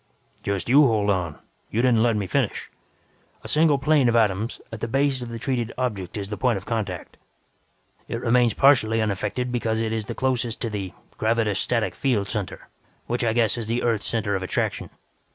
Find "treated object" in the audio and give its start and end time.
5.37-6.17